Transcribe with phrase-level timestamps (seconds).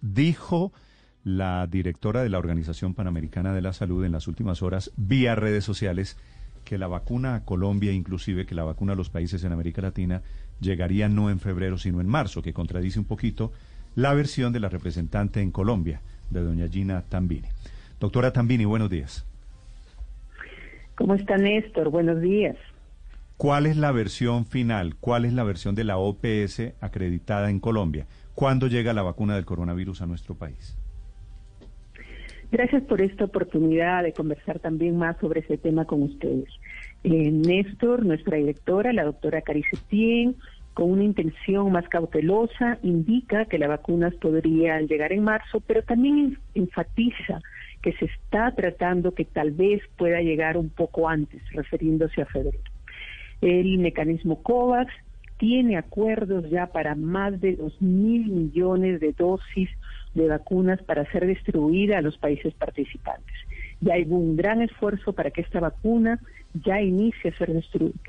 [0.00, 0.72] Dijo
[1.24, 5.64] la directora de la Organización Panamericana de la Salud en las últimas horas vía redes
[5.64, 6.18] sociales
[6.64, 10.22] que la vacuna a Colombia, inclusive que la vacuna a los países en América Latina,
[10.60, 13.52] llegaría no en febrero sino en marzo, que contradice un poquito
[13.94, 16.00] la versión de la representante en Colombia,
[16.30, 17.48] de doña Gina Tambini.
[18.00, 19.26] Doctora Tambini, buenos días.
[20.96, 21.90] ¿Cómo está Néstor?
[21.90, 22.56] Buenos días.
[23.42, 24.94] ¿Cuál es la versión final?
[25.00, 28.06] ¿Cuál es la versión de la OPS acreditada en Colombia?
[28.36, 30.78] ¿Cuándo llega la vacuna del coronavirus a nuestro país?
[32.52, 36.50] Gracias por esta oportunidad de conversar también más sobre ese tema con ustedes.
[37.02, 40.36] Eh, Néstor, nuestra directora, la doctora Carice Tien,
[40.72, 46.38] con una intención más cautelosa, indica que las vacunas podrían llegar en marzo, pero también
[46.54, 47.40] enfatiza
[47.82, 52.71] que se está tratando que tal vez pueda llegar un poco antes, refiriéndose a febrero.
[53.42, 54.92] El mecanismo COVAX
[55.36, 59.68] tiene acuerdos ya para más de dos mil millones de dosis
[60.14, 63.34] de vacunas para ser distribuida a los países participantes.
[63.80, 66.20] Ya hay un gran esfuerzo para que esta vacuna
[66.54, 67.50] ya inicie a ser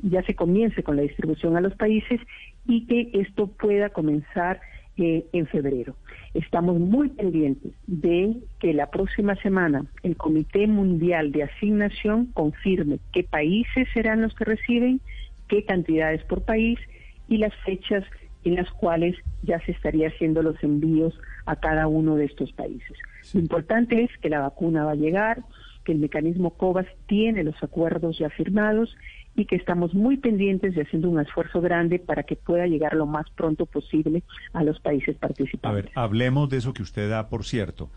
[0.04, 2.22] ya se comience con la distribución a los países
[2.68, 4.62] y que esto pueda comenzar
[4.98, 5.96] eh, en febrero.
[6.34, 13.24] Estamos muy pendientes de que la próxima semana el Comité Mundial de Asignación confirme qué
[13.24, 15.02] países serán los que reciben,
[15.48, 16.80] qué cantidades por país
[17.28, 18.04] y las fechas
[18.44, 22.98] en las cuales ya se estaría haciendo los envíos a cada uno de estos países.
[23.34, 25.44] Lo importante es que la vacuna va a llegar,
[25.86, 28.96] que el mecanismo COVAX tiene los acuerdos ya firmados
[29.36, 33.06] y que estamos muy pendientes de haciendo un esfuerzo grande para que pueda llegar lo
[33.06, 34.24] más pronto posible
[34.54, 35.64] a los países participantes.
[35.64, 37.90] A ver, hablemos de eso que usted da, por cierto.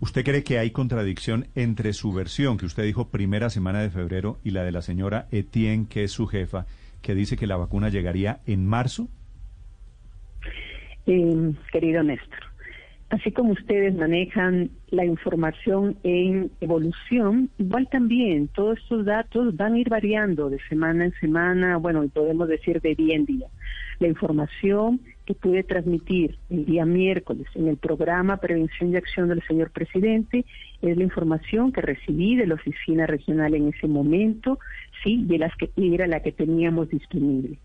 [0.00, 4.38] ¿Usted cree que hay contradicción entre su versión, que usted dijo primera semana de febrero,
[4.44, 6.66] y la de la señora Etienne, que es su jefa,
[7.00, 9.08] que dice que la vacuna llegaría en marzo?
[11.06, 12.40] Eh, querido Néstor,
[13.14, 19.78] así como ustedes manejan la información en evolución, igual también todos estos datos van a
[19.78, 23.46] ir variando de semana en semana, bueno, podemos decir de día en día.
[24.00, 29.42] La información que pude transmitir el día miércoles en el programa Prevención y Acción del
[29.42, 30.44] señor presidente
[30.82, 34.58] es la información que recibí de la oficina regional en ese momento,
[35.02, 37.58] sí, de las que era la que teníamos disponible.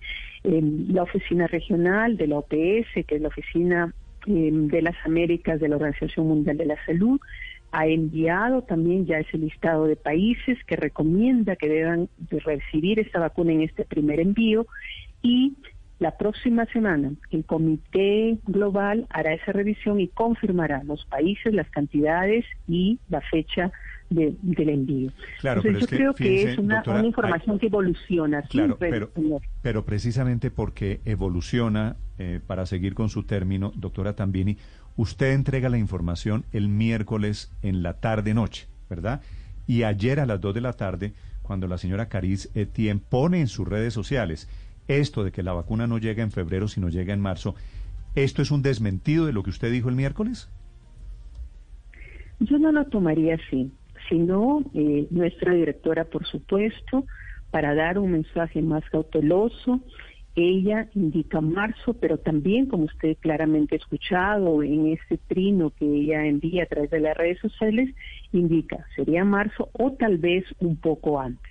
[0.44, 3.94] la oficina regional de la OPS, que es la oficina
[4.30, 7.20] de las Américas de la Organización Mundial de la Salud
[7.72, 13.54] ha enviado también ya ese listado de países que recomienda que deban recibir esta vacuna
[13.54, 14.68] en este primer envío
[15.22, 15.54] y
[16.00, 22.46] la próxima semana el comité global hará esa revisión y confirmará los países, las cantidades
[22.68, 23.72] y la fecha
[24.10, 25.12] de, del envío.
[25.40, 28.42] Claro, yo creo que es una, información que evoluciona.
[28.44, 29.12] Claro, pero,
[29.62, 34.58] pero precisamente porque evoluciona, eh, para seguir con su término, doctora Tambini,
[34.96, 39.22] usted entrega la información el miércoles en la tarde-noche, ¿verdad?
[39.68, 43.48] Y ayer a las 2 de la tarde, cuando la señora Cariz Etienne pone en
[43.48, 44.50] sus redes sociales
[44.88, 47.54] esto de que la vacuna no llega en febrero, sino llega en marzo,
[48.16, 50.50] ¿esto es un desmentido de lo que usted dijo el miércoles?
[52.40, 53.72] Yo no lo tomaría así
[54.10, 57.06] sino eh, nuestra directora, por supuesto,
[57.52, 59.80] para dar un mensaje más cauteloso.
[60.36, 66.26] Ella indica marzo, pero también, como usted claramente ha escuchado en ese trino que ella
[66.26, 67.94] envía a través de las redes sociales,
[68.32, 71.49] indica, sería marzo o tal vez un poco antes.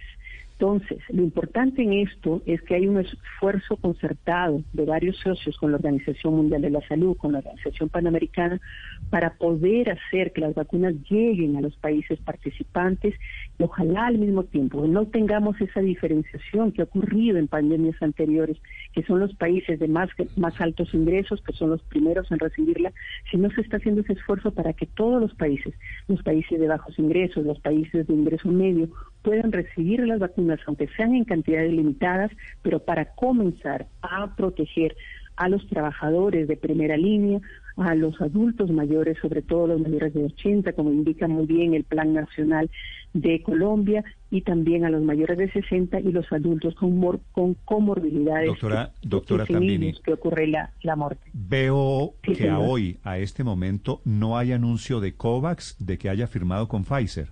[0.60, 5.70] Entonces, lo importante en esto es que hay un esfuerzo concertado de varios socios con
[5.70, 8.60] la Organización Mundial de la Salud, con la Organización Panamericana,
[9.08, 13.14] para poder hacer que las vacunas lleguen a los países participantes
[13.60, 18.56] ojalá al mismo tiempo no tengamos esa diferenciación que ha ocurrido en pandemias anteriores,
[18.93, 22.93] que son los países de más, más altos ingresos, que son los primeros en recibirla,
[23.31, 25.75] si no se está haciendo ese esfuerzo para que todos los países,
[26.06, 28.88] los países de bajos ingresos, los países de ingreso medio,
[29.22, 32.31] puedan recibir las vacunas, aunque sean en cantidades limitadas,
[32.62, 34.96] pero para comenzar a proteger
[35.37, 37.40] a los trabajadores de primera línea,
[37.76, 41.84] a los adultos mayores, sobre todo los mayores de 80, como indica muy bien el
[41.84, 42.70] Plan Nacional
[43.14, 47.00] de Colombia, y también a los mayores de 60 y los adultos con,
[47.32, 48.49] con comorbilidades.
[48.49, 51.31] Doctora, doctora Tambini, que ocurre la, la muerte.
[51.32, 56.26] Veo que a hoy, a este momento, no hay anuncio de COVAX de que haya
[56.26, 57.31] firmado con Pfizer.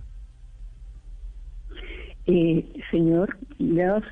[2.25, 4.03] Eh, señor, los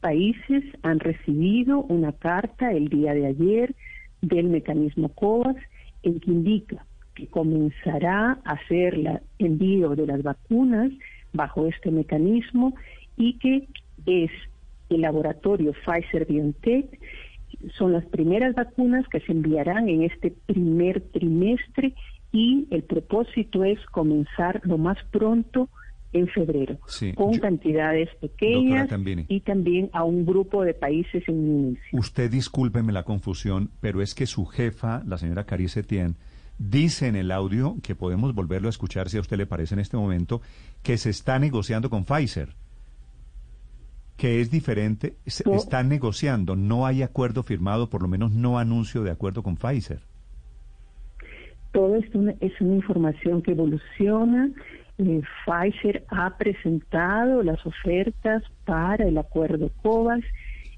[0.00, 3.74] países han recibido una carta el día de ayer
[4.20, 5.62] del mecanismo COVAX
[6.02, 6.84] en que indica
[7.16, 10.92] que comenzará a hacer el envío de las vacunas
[11.32, 12.74] bajo este mecanismo
[13.16, 13.66] y que
[14.06, 14.30] es
[14.88, 17.00] el laboratorio Pfizer BioNTech
[17.76, 21.94] son las primeras vacunas que se enviarán en este primer trimestre
[22.32, 25.68] y el propósito es comenzar lo más pronto
[26.12, 26.78] en febrero,
[27.14, 28.88] con cantidades pequeñas
[29.28, 31.98] y también a un grupo de países en inicio.
[31.98, 36.16] Usted discúlpeme la confusión, pero es que su jefa, la señora Carice Tien,
[36.58, 39.80] dice en el audio, que podemos volverlo a escuchar si a usted le parece en
[39.80, 40.40] este momento,
[40.82, 42.50] que se está negociando con Pfizer.
[44.16, 49.02] Que es diferente, se están negociando, no hay acuerdo firmado, por lo menos no anuncio
[49.02, 50.00] de acuerdo con Pfizer.
[51.72, 54.50] Todo esto es una información que evoluciona
[54.98, 60.24] eh, Pfizer ha presentado las ofertas para el acuerdo COVAX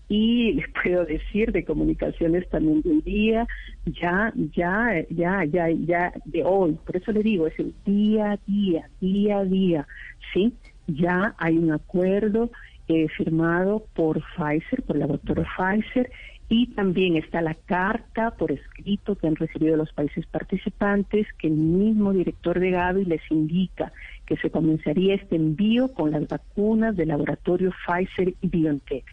[0.08, 3.46] y les puedo decir de comunicaciones también del día,
[3.84, 8.38] ya, ya, ya, ya, ya de hoy, por eso le digo, es el día a
[8.46, 9.87] día, día a día,
[10.32, 10.55] ¿sí?
[10.87, 12.50] Ya hay un acuerdo
[12.88, 16.10] eh, firmado por Pfizer, por la doctora Pfizer,
[16.50, 21.55] y también está la carta por escrito que han recibido los países participantes, que el
[21.55, 23.93] mismo director de Gavi les indica
[24.25, 29.05] que se comenzaría este envío con las vacunas del laboratorio Pfizer y BioNTech.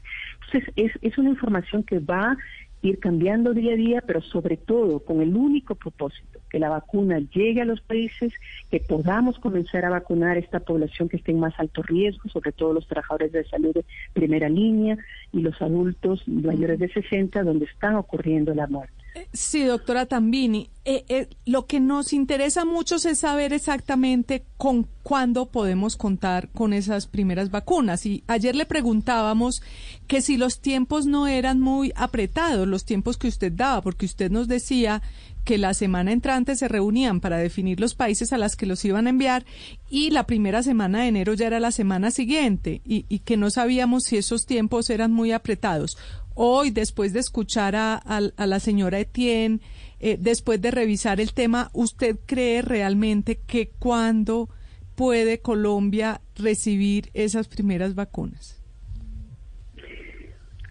[0.45, 2.37] Entonces, es, es una información que va
[2.87, 7.19] ir cambiando día a día, pero sobre todo con el único propósito, que la vacuna
[7.19, 8.33] llegue a los países,
[8.69, 12.51] que podamos comenzar a vacunar a esta población que esté en más alto riesgo, sobre
[12.51, 14.97] todo los trabajadores de salud de primera línea
[15.31, 19.04] y los adultos mayores de 60, donde están ocurriendo la muerte.
[19.33, 20.69] Sí, doctora Tambini.
[20.83, 26.73] Eh, eh, lo que nos interesa mucho es saber exactamente con cuándo podemos contar con
[26.73, 28.05] esas primeras vacunas.
[28.05, 29.61] Y ayer le preguntábamos
[30.07, 34.31] que si los tiempos no eran muy apretados, los tiempos que usted daba, porque usted
[34.31, 35.01] nos decía
[35.43, 39.05] que la semana entrante se reunían para definir los países a las que los iban
[39.05, 39.45] a enviar
[39.91, 43.51] y la primera semana de enero ya era la semana siguiente y, y que no
[43.51, 45.99] sabíamos si esos tiempos eran muy apretados
[46.35, 48.01] hoy, después de escuchar a,
[48.37, 49.59] la señora Etienne,
[49.99, 54.49] eh, después de revisar el tema, ¿usted cree realmente que cuándo
[54.95, 58.61] puede Colombia recibir esas primeras vacunas?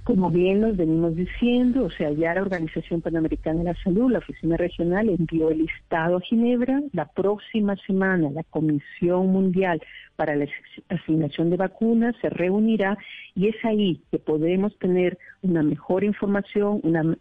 [0.05, 4.19] Como bien nos venimos diciendo, o sea, ya la Organización Panamericana de la Salud, la
[4.19, 6.83] Oficina Regional, envió el listado a Ginebra.
[6.93, 9.81] La próxima semana la Comisión Mundial
[10.17, 10.47] para la
[10.89, 12.97] Asignación de Vacunas se reunirá
[13.35, 17.17] y es ahí que podemos tener una mejor información, una,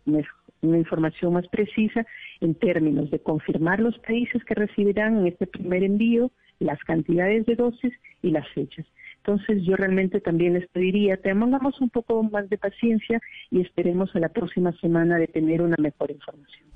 [0.62, 2.06] una información más precisa
[2.42, 7.56] en términos de confirmar los países que recibirán en este primer envío, las cantidades de
[7.56, 8.86] dosis y las fechas.
[9.18, 14.20] Entonces yo realmente también les pediría, tengamos un poco más de paciencia y esperemos a
[14.20, 16.68] la próxima semana de tener una mejor información.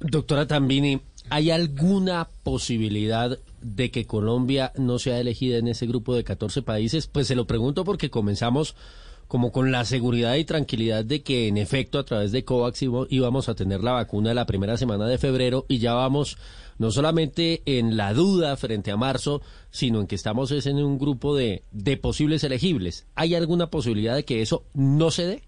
[0.00, 6.22] Doctora Tambini, ¿hay alguna posibilidad de que Colombia no sea elegida en ese grupo de
[6.22, 7.08] 14 países?
[7.08, 8.76] Pues se lo pregunto porque comenzamos
[9.26, 13.48] como con la seguridad y tranquilidad de que en efecto a través de COVAX íbamos
[13.48, 16.38] a tener la vacuna la primera semana de febrero y ya vamos
[16.78, 21.36] no solamente en la duda frente a marzo, sino en que estamos en un grupo
[21.36, 23.06] de, de posibles elegibles.
[23.16, 25.47] ¿Hay alguna posibilidad de que eso no se dé?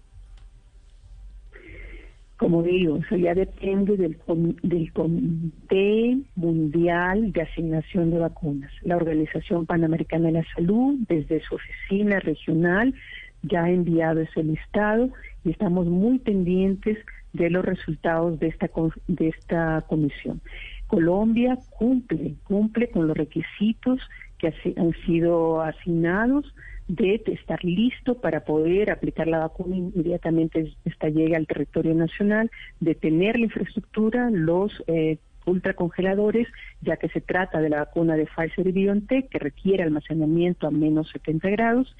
[2.41, 4.17] Como digo, ya depende del,
[4.63, 8.71] del Comité Mundial de Asignación de Vacunas.
[8.81, 12.95] La Organización Panamericana de la Salud, desde su oficina regional,
[13.43, 15.11] ya ha enviado ese listado
[15.45, 16.97] y estamos muy pendientes
[17.33, 18.71] de los resultados de esta,
[19.07, 20.41] de esta comisión.
[20.87, 23.99] Colombia cumple, cumple con los requisitos
[24.39, 26.55] que han sido asignados
[26.87, 32.95] de estar listo para poder aplicar la vacuna inmediatamente esta llegue al territorio nacional, de
[32.95, 36.47] tener la infraestructura, los eh, ultracongeladores,
[36.81, 40.71] ya que se trata de la vacuna de Pfizer y BioNTech, que requiere almacenamiento a
[40.71, 41.95] menos 70 grados,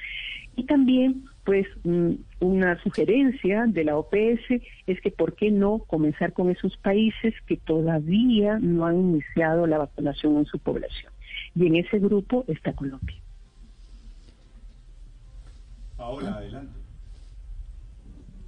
[0.56, 6.34] y también, pues, mm, una sugerencia de la OPS es que por qué no comenzar
[6.34, 11.12] con esos países que todavía no han iniciado la vacunación en su población.
[11.56, 13.21] Y en ese grupo está Colombia.
[16.02, 16.74] Ahora, adelante.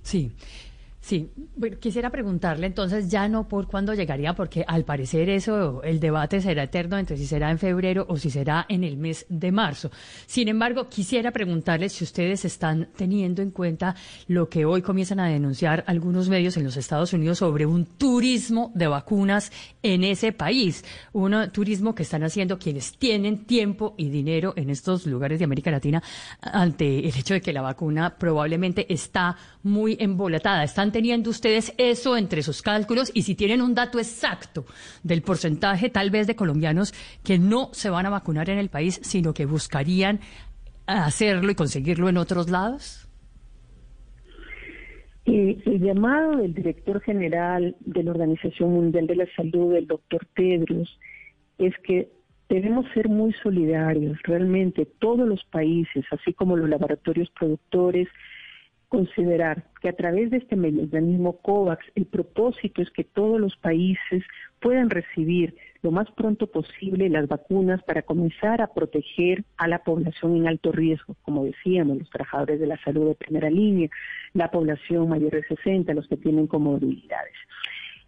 [0.02, 0.36] Sí.
[1.04, 6.00] Sí, bueno, quisiera preguntarle entonces ya no por cuándo llegaría, porque al parecer eso, el
[6.00, 9.52] debate será eterno entre si será en febrero o si será en el mes de
[9.52, 9.92] marzo.
[10.28, 13.98] Sin embargo, quisiera preguntarle si ustedes están teniendo en cuenta
[14.30, 18.72] lo que hoy comienzan a denunciar algunos medios en los Estados Unidos sobre un turismo
[18.74, 24.54] de vacunas en ese país, un turismo que están haciendo quienes tienen tiempo y dinero
[24.56, 26.02] en estos lugares de América Latina
[26.40, 30.64] ante el hecho de que la vacuna probablemente está muy embolatada.
[30.64, 34.64] Están teniendo ustedes eso entre sus cálculos y si tienen un dato exacto
[35.04, 36.94] del porcentaje tal vez de colombianos
[37.26, 40.22] que no se van a vacunar en el país, sino que buscarían
[40.88, 43.10] hacerlo y conseguirlo en otros lados?
[45.26, 50.26] Eh, el llamado del director general de la Organización Mundial de la Salud, el doctor
[50.36, 51.00] Tedros,
[51.58, 52.10] es que
[52.50, 54.18] debemos ser muy solidarios.
[54.24, 58.08] Realmente todos los países, así como los laboratorios productores,
[58.94, 64.24] considerar que a través de este mecanismo COVAX el propósito es que todos los países
[64.62, 70.38] puedan recibir lo más pronto posible las vacunas para comenzar a proteger a la población
[70.38, 73.90] en alto riesgo, como decíamos, los trabajadores de la salud de primera línea,
[74.34, 77.34] la población mayor de 60, los que tienen comorbilidades.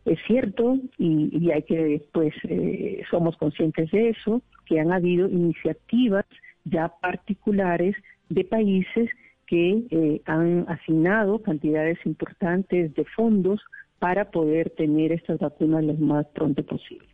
[0.05, 6.25] Es cierto, y, hay que, pues, eh, somos conscientes de eso, que han habido iniciativas
[6.63, 7.95] ya particulares
[8.29, 9.09] de países
[9.47, 13.61] que eh, han asignado cantidades importantes de fondos
[13.99, 17.07] para poder tener estas vacunas lo más pronto posible.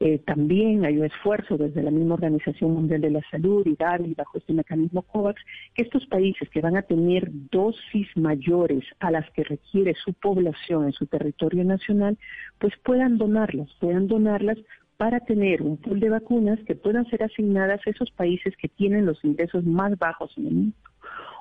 [0.00, 4.14] Eh, también hay un esfuerzo desde la misma Organización Mundial de la Salud y Gavi
[4.14, 5.40] bajo este mecanismo COVAX
[5.74, 10.86] que estos países que van a tener dosis mayores a las que requiere su población
[10.86, 12.18] en su territorio nacional,
[12.58, 14.58] pues puedan donarlas, puedan donarlas
[14.96, 19.06] para tener un pool de vacunas que puedan ser asignadas a esos países que tienen
[19.06, 20.76] los ingresos más bajos en el mundo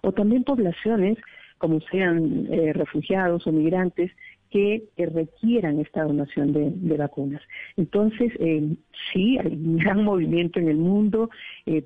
[0.02, 1.18] o también poblaciones
[1.64, 4.12] como sean eh, refugiados o migrantes
[4.52, 7.42] que eh, requieran esta donación de, vacunas.
[7.78, 8.76] Entonces, eh,
[9.14, 11.30] sí, hay un gran movimiento en el mundo,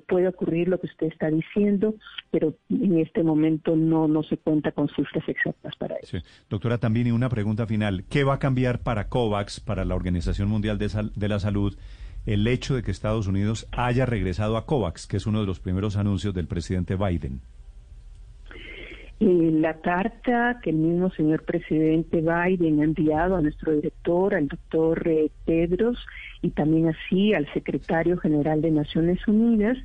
[0.08, 1.94] puede ocurrir lo que usted está diciendo,
[2.32, 6.18] pero en este momento no, no se cuenta con cifras exactas para eso.
[6.50, 8.02] Doctora Tambini, una pregunta final.
[8.10, 11.78] ¿Qué va a cambiar para COVAX, para la Organización Mundial de, de la Salud,
[12.26, 15.60] el hecho de que Estados Unidos haya regresado a COVAX, que es uno de los
[15.60, 17.42] primeros anuncios del presidente Biden?
[19.20, 25.02] La carta que el mismo señor presidente Biden ha enviado a nuestro director, al doctor
[25.08, 25.98] eh, Pedros,
[26.40, 29.76] y también así al secretario general de Naciones Unidas,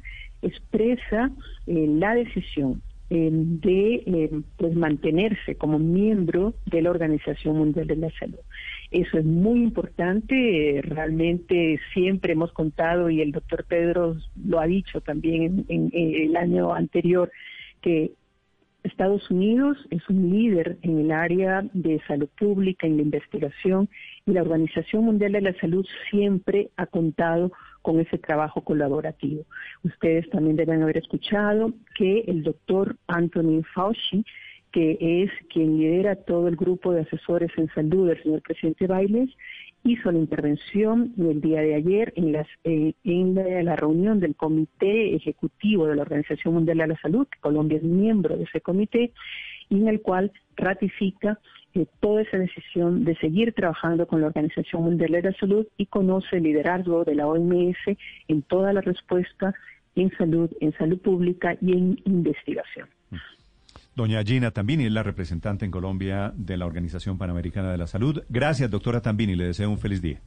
[0.43, 1.31] expresa
[1.65, 8.11] eh, la decisión eh, de pues mantenerse como miembro de la Organización Mundial de la
[8.19, 8.39] Salud.
[8.91, 15.01] Eso es muy importante, realmente siempre hemos contado y el doctor Pedros lo ha dicho
[15.01, 17.31] también en el año anterior,
[17.81, 18.11] que
[18.83, 23.89] Estados Unidos es un líder en el área de salud pública, en la investigación,
[24.25, 29.45] y la Organización Mundial de la Salud siempre ha contado con ese trabajo colaborativo.
[29.83, 34.25] Ustedes también deben haber escuchado que el doctor Anthony Fauci,
[34.71, 39.29] que es quien lidera todo el grupo de asesores en salud del señor presidente Bailes,
[39.83, 43.35] hizo la intervención el día de ayer en, las, eh, en
[43.65, 48.37] la, reunión del Comité Ejecutivo de la Organización Mundial de la Salud, Colombia es miembro
[48.37, 49.11] de ese comité,
[49.69, 51.39] y en el cual ratifica
[51.73, 55.87] eh, toda esa decisión de seguir trabajando con la Organización Mundial de la Salud y
[55.87, 57.77] conoce el liderazgo de la OMS
[58.27, 59.53] en toda la respuesta
[59.95, 62.87] en salud, en salud pública y en investigación.
[63.95, 68.23] Doña Gina Tambini es la representante en Colombia de la Organización Panamericana de la Salud.
[68.27, 69.35] Gracias, doctora Tambini.
[69.35, 70.19] Le deseo un feliz día.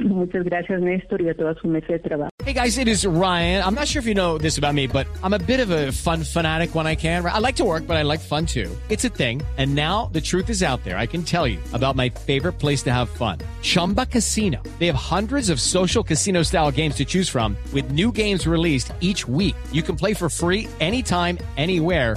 [0.00, 2.30] Muchas gracias, Néstor, y a toda su mesa de trabajo.
[2.44, 3.62] Hey, guys, it is Ryan.
[3.64, 5.90] I'm not sure if you know this about me, but I'm a bit of a
[5.90, 7.24] fun fanatic when I can.
[7.24, 8.70] I like to work, but I like fun too.
[8.88, 9.42] It's a thing.
[9.58, 10.96] And now the truth is out there.
[10.96, 13.38] I can tell you about my favorite place to have fun.
[13.62, 14.62] Chumba Casino.
[14.78, 18.92] They have hundreds of social casino style games to choose from with new games released
[19.00, 19.56] each week.
[19.72, 22.16] You can play for free anytime, anywhere